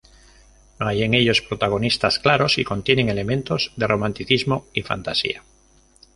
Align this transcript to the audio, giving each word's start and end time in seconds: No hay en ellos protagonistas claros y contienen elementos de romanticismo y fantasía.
No 0.79 0.87
hay 0.87 1.03
en 1.03 1.13
ellos 1.13 1.43
protagonistas 1.43 2.17
claros 2.17 2.57
y 2.57 2.63
contienen 2.63 3.07
elementos 3.09 3.71
de 3.75 3.85
romanticismo 3.85 4.65
y 4.73 4.81
fantasía. 4.81 5.43